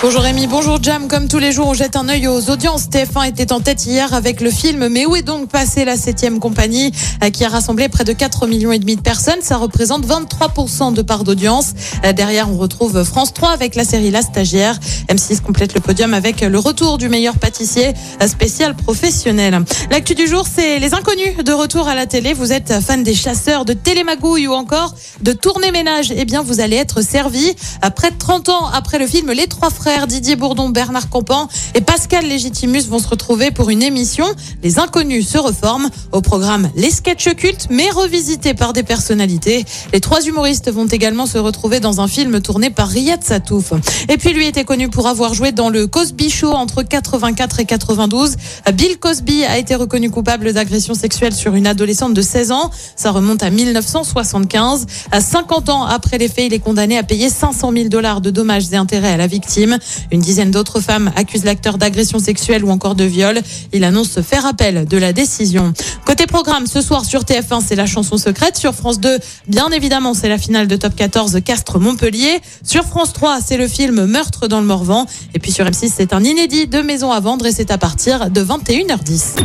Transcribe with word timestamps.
Bonjour 0.00 0.22
Rémi, 0.22 0.46
bonjour 0.46 0.80
Jam. 0.80 1.08
Comme 1.08 1.26
tous 1.26 1.40
les 1.40 1.50
jours, 1.50 1.66
on 1.66 1.74
jette 1.74 1.96
un 1.96 2.08
œil 2.08 2.28
aux 2.28 2.50
audiences. 2.50 2.84
TF1 2.84 3.30
était 3.30 3.52
en 3.52 3.58
tête 3.58 3.84
hier 3.84 4.14
avec 4.14 4.40
le 4.40 4.48
film 4.48 4.86
Mais 4.86 5.06
où 5.06 5.16
est 5.16 5.22
donc 5.22 5.48
passée 5.48 5.84
la 5.84 5.96
septième 5.96 6.38
compagnie 6.38 6.92
euh, 7.24 7.30
qui 7.30 7.44
a 7.44 7.48
rassemblé 7.48 7.88
près 7.88 8.04
de 8.04 8.12
4 8.12 8.46
millions 8.46 8.70
et 8.70 8.78
demi 8.78 8.94
de 8.94 9.00
personnes? 9.00 9.42
Ça 9.42 9.56
représente 9.56 10.06
23% 10.06 10.94
de 10.94 11.02
part 11.02 11.24
d'audience. 11.24 11.72
Euh, 12.04 12.12
Derrière, 12.12 12.48
on 12.48 12.56
retrouve 12.56 13.02
France 13.02 13.34
3 13.34 13.50
avec 13.50 13.74
la 13.74 13.82
série 13.82 14.12
La 14.12 14.22
Stagiaire. 14.22 14.78
M6 15.08 15.40
complète 15.40 15.74
le 15.74 15.80
podium 15.80 16.14
avec 16.14 16.42
le 16.42 16.58
retour 16.60 16.96
du 16.96 17.08
meilleur 17.08 17.36
pâtissier 17.36 17.92
euh, 18.22 18.28
spécial 18.28 18.76
professionnel. 18.76 19.64
L'actu 19.90 20.14
du 20.14 20.28
jour, 20.28 20.46
c'est 20.46 20.78
les 20.78 20.94
inconnus 20.94 21.38
de 21.44 21.52
retour 21.52 21.88
à 21.88 21.96
la 21.96 22.06
télé. 22.06 22.34
Vous 22.34 22.52
êtes 22.52 22.72
fan 22.82 23.02
des 23.02 23.14
chasseurs, 23.14 23.64
de 23.64 23.72
télémagouilles 23.72 24.46
ou 24.46 24.52
encore 24.52 24.94
de 25.22 25.32
tournée 25.32 25.72
ménage. 25.72 26.12
Eh 26.16 26.24
bien, 26.24 26.42
vous 26.42 26.60
allez 26.60 26.76
être 26.76 27.02
servi 27.02 27.52
près 27.96 28.12
de 28.12 28.16
30 28.16 28.48
ans 28.48 28.66
après 28.72 29.00
le 29.00 29.08
film 29.08 29.32
Les 29.32 29.48
Trois 29.48 29.70
Frères 29.70 29.87
Didier 30.06 30.36
Bourdon, 30.36 30.68
Bernard 30.68 31.08
Campan 31.08 31.48
et 31.74 31.80
Pascal 31.80 32.26
Légitimus 32.26 32.82
vont 32.88 32.98
se 32.98 33.08
retrouver 33.08 33.50
pour 33.50 33.70
une 33.70 33.82
émission. 33.82 34.26
Les 34.62 34.78
inconnus 34.78 35.26
se 35.26 35.38
reforment. 35.38 35.88
Au 36.12 36.20
programme, 36.20 36.70
les 36.76 36.90
sketchs 36.90 37.34
cultes, 37.34 37.68
mais 37.70 37.88
revisités 37.90 38.52
par 38.52 38.74
des 38.74 38.82
personnalités. 38.82 39.64
Les 39.94 40.00
trois 40.00 40.20
humoristes 40.20 40.70
vont 40.70 40.86
également 40.86 41.24
se 41.24 41.38
retrouver 41.38 41.80
dans 41.80 42.02
un 42.02 42.06
film 42.06 42.40
tourné 42.42 42.68
par 42.68 42.88
Riyad 42.88 43.24
Satouf. 43.24 43.72
Et 44.10 44.18
puis 44.18 44.34
lui 44.34 44.46
était 44.46 44.64
connu 44.64 44.90
pour 44.90 45.08
avoir 45.08 45.32
joué 45.32 45.52
dans 45.52 45.70
le 45.70 45.86
Cosby 45.86 46.28
Show 46.28 46.52
entre 46.52 46.82
84 46.82 47.60
et 47.60 47.64
92. 47.64 48.36
Bill 48.74 48.98
Cosby 48.98 49.44
a 49.46 49.56
été 49.56 49.74
reconnu 49.74 50.10
coupable 50.10 50.52
d'agression 50.52 50.92
sexuelle 50.92 51.34
sur 51.34 51.54
une 51.54 51.66
adolescente 51.66 52.12
de 52.12 52.22
16 52.22 52.52
ans. 52.52 52.70
Ça 52.94 53.10
remonte 53.10 53.42
à 53.42 53.48
1975. 53.48 54.86
À 55.10 55.22
50 55.22 55.70
ans 55.70 55.84
après 55.84 56.18
les 56.18 56.28
faits, 56.28 56.46
il 56.46 56.54
est 56.54 56.58
condamné 56.58 56.98
à 56.98 57.02
payer 57.02 57.30
500 57.30 57.72
000 57.72 57.88
dollars 57.88 58.20
de 58.20 58.30
dommages 58.30 58.66
et 58.70 58.76
intérêts 58.76 59.12
à 59.12 59.16
la 59.16 59.26
victime. 59.26 59.77
Une 60.10 60.20
dizaine 60.20 60.50
d'autres 60.50 60.80
femmes 60.80 61.12
accusent 61.16 61.44
l'acteur 61.44 61.78
d'agression 61.78 62.18
sexuelle 62.18 62.64
ou 62.64 62.70
encore 62.70 62.94
de 62.94 63.04
viol. 63.04 63.40
Il 63.72 63.84
annonce 63.84 64.20
faire 64.20 64.46
appel 64.46 64.86
de 64.86 64.96
la 64.96 65.12
décision. 65.12 65.72
Côté 66.06 66.26
programme, 66.26 66.66
ce 66.66 66.80
soir 66.80 67.04
sur 67.04 67.22
TF1, 67.22 67.62
c'est 67.66 67.76
la 67.76 67.86
chanson 67.86 68.16
secrète. 68.16 68.56
Sur 68.56 68.74
France 68.74 69.00
2, 69.00 69.18
bien 69.48 69.68
évidemment, 69.70 70.14
c'est 70.14 70.28
la 70.28 70.38
finale 70.38 70.68
de 70.68 70.76
Top 70.76 70.94
14 70.94 71.40
Castres-Montpellier. 71.44 72.40
Sur 72.62 72.84
France 72.84 73.12
3, 73.12 73.40
c'est 73.44 73.56
le 73.56 73.68
film 73.68 74.06
Meurtre 74.06 74.48
dans 74.48 74.60
le 74.60 74.66
Morvan. 74.66 75.06
Et 75.34 75.38
puis 75.38 75.52
sur 75.52 75.64
M6, 75.64 75.92
c'est 75.96 76.12
un 76.12 76.24
inédit 76.24 76.66
de 76.66 76.80
Maison 76.80 77.10
à 77.12 77.20
vendre 77.20 77.46
et 77.46 77.52
c'est 77.52 77.70
à 77.70 77.78
partir 77.78 78.30
de 78.30 78.42
21h10. 78.42 79.44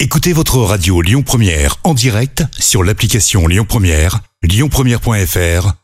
Écoutez 0.00 0.32
votre 0.32 0.58
radio 0.58 1.00
Lyon 1.00 1.22
Première 1.22 1.76
en 1.84 1.94
direct 1.94 2.44
sur 2.58 2.82
l'application 2.84 3.46
Lyon 3.46 3.64
Première, 3.66 4.20
lyonpremière.fr 4.42 5.83